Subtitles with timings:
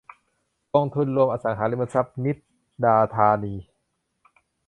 [0.73, 2.37] กองทุนรวมอสังหาริมทรัพย์นิช
[2.83, 3.53] ดาธานี